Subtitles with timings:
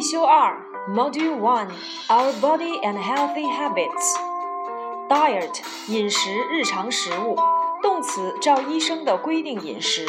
[0.00, 0.56] 修二，
[0.88, 7.36] Module One，Our Body and Healthy Habits。Diet，饮食，日常食物。
[7.82, 10.08] 动词，照医生的规定饮食。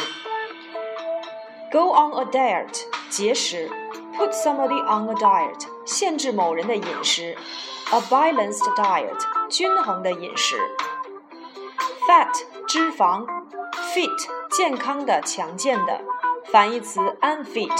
[1.70, 3.70] Go on a diet，节食。
[4.16, 7.36] Put somebody on a diet，限制某人的饮食。
[7.90, 9.18] A balanced diet，
[9.50, 10.56] 均衡的饮食。
[12.08, 12.32] Fat，
[12.66, 13.26] 脂肪。
[13.94, 16.00] Fit，健康的，强健的。
[16.50, 17.76] 反义词，unfit。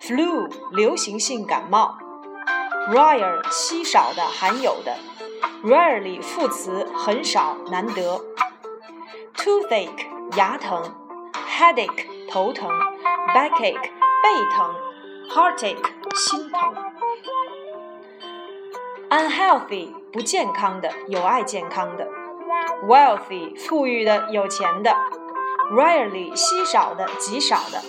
[0.00, 1.98] Flu，流行性感冒。
[2.88, 4.96] Rare，稀少的，含有的。
[5.62, 8.24] Rarely，副词，很少，难得。
[9.36, 10.82] Toothache，牙疼。
[11.46, 12.70] Headache，头疼。
[13.34, 14.74] Backache，背疼。
[15.28, 16.74] Heartache，心疼。
[19.10, 22.08] Unhealthy，不健康的，有碍健康的。
[22.86, 24.96] Wealthy，富裕的，有钱的。
[25.70, 27.82] Rarely，稀少的，极少的。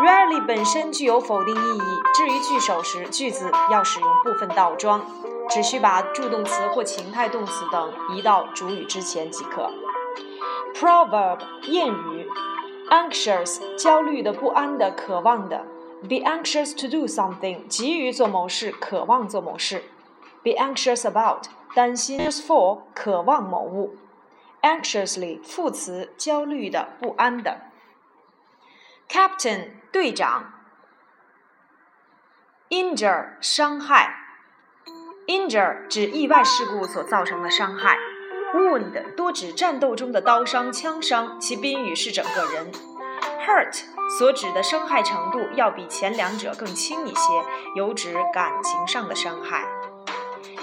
[0.00, 1.82] Rarely 本身具有否定意义。
[2.14, 5.04] 至于句首时，句子要使用部分倒装，
[5.50, 9.70] 只需把助动词或情态动词等移到主语之前即可。
[10.74, 12.30] Proverb 谚语：
[12.90, 15.64] anxious 焦虑的、不安的、渴望的；
[16.02, 19.80] be anxious to do something 急于做某事、渴望做某事；
[20.44, 23.96] be anxious about 担心；for 渴望某物；
[24.62, 27.62] anxiously 副词焦虑的、不安的。
[29.08, 30.51] Captain 队长
[32.71, 34.11] ，injure 伤害
[35.27, 37.99] ，injure 指意外事故所造成的伤害
[38.55, 42.71] ，wound 多指战斗中的刀伤、枪伤，其宾语是整个人
[43.45, 43.83] ，hurt
[44.17, 47.21] 所指的伤害程度要比前两者更轻一些，
[47.75, 49.63] 有指感情上的伤害。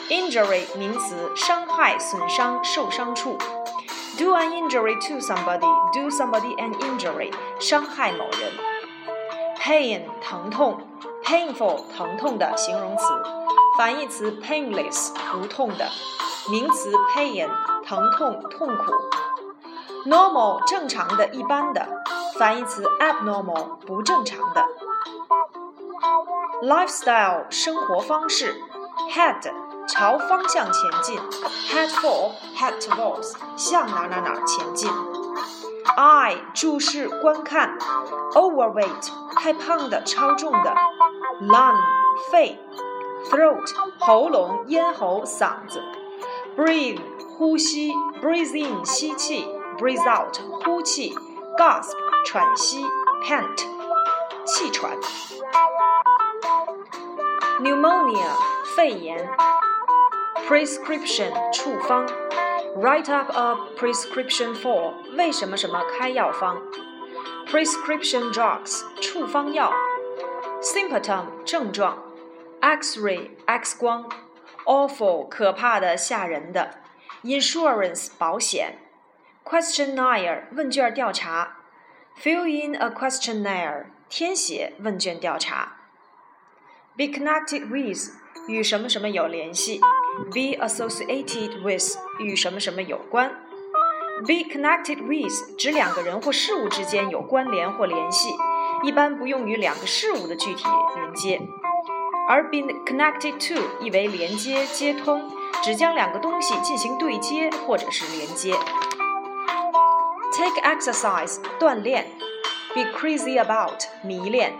[0.08, 3.38] injury 名词，伤害、损伤、受伤处。
[4.18, 5.70] Do an injury to somebody.
[5.92, 7.32] Do somebody an injury.
[7.60, 8.79] 伤害某人。
[9.60, 10.80] Pain 疼痛
[11.22, 13.04] ，painful 疼痛的形容词，
[13.76, 15.86] 反义词 painless 无痛的，
[16.50, 17.48] 名词 pain
[17.84, 18.92] 疼痛痛苦。
[20.06, 21.86] Normal 正常的一般的，
[22.38, 24.64] 反义词 abnormal 不正常的。
[26.62, 28.60] Lifestyle 生活方式
[29.12, 29.52] ，head。
[29.88, 31.18] 朝方向前进
[31.68, 34.88] ，head for head towards，向哪哪哪前进。
[35.96, 37.76] eye 注视观看
[38.34, 40.75] ，overweight 太胖的超重的。
[41.41, 41.75] lung
[42.31, 42.57] 肺，
[43.29, 45.81] throat 喉咙咽喉嗓子。
[46.55, 46.99] breathe
[47.37, 49.45] 呼吸，breathe in 吸气，
[49.77, 51.13] breathe out 呼气，
[51.57, 51.91] gasp
[52.25, 52.85] 喘息，
[53.23, 53.57] pant
[54.45, 54.97] 气喘。
[57.59, 58.29] pneumonia
[58.75, 59.29] 肺炎。
[60.47, 62.07] prescription 处方，
[62.77, 66.57] write up a prescription for 为什么什么开药方
[67.49, 69.71] ，prescription drugs 处方药，
[70.61, 72.03] symptom 症状，
[72.59, 74.09] X-ray X 光，
[74.65, 76.79] awful 可怕的吓人的，
[77.23, 78.79] insurance 保险，
[79.43, 81.57] questionnaire 问卷调查，
[82.21, 85.77] fill in a questionnaire 填写问卷调查，
[86.97, 88.11] be connected with
[88.47, 89.81] 与什么什么有联系。
[90.31, 93.35] be associated with 与什么什么有关。
[94.26, 98.34] Be connected with 指两个人或事物之间有关联或联系，
[98.82, 100.64] 一般不用于两个事物的具体
[100.96, 101.40] 连接。
[102.28, 105.30] 而 be connected to 意为连接、接通，
[105.64, 108.54] 只将两个东西进行对接或者是连接。
[110.32, 112.06] take exercise 锻炼。
[112.72, 114.52] be crazy about 迷恋。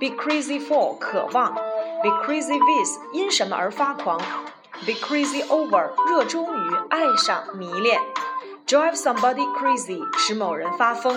[0.00, 1.54] be crazy for 渴望。
[2.02, 4.20] be crazy with 因什么而发狂。
[4.84, 8.00] be crazy over 热衷于、爱上、迷恋
[8.71, 11.15] ；drive somebody crazy 使某人发疯；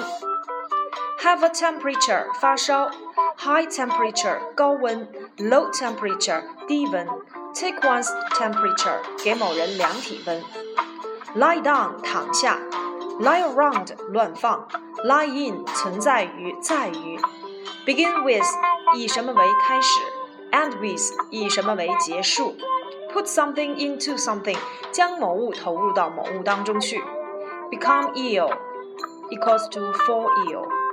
[1.21, 2.91] have a temperature 发烧；
[3.39, 5.07] high temperature 高温；
[5.39, 7.07] low temperature 低温；
[7.55, 10.41] take one's temperature 给某人量体温；
[11.37, 12.59] lie down 躺下；
[13.21, 14.67] lie around 乱放；
[15.05, 17.19] lie in 存在于、在于；
[17.85, 18.47] begin with
[18.97, 20.01] 以什么为开始；
[20.53, 22.57] end with 以什么为结束。
[23.13, 24.57] Put something into something，
[24.93, 27.03] 将某物投入到某物当中去。
[27.72, 28.52] Become ill
[29.32, 30.85] equals to fall ill。